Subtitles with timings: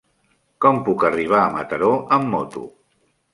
[0.65, 2.65] Com puc arribar a Mataró amb moto?